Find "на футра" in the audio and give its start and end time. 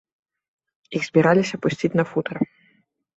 1.99-2.39